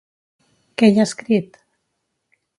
Què 0.81 0.89
hi 0.89 0.97
ha 1.01 1.05
escrit? 1.11 1.61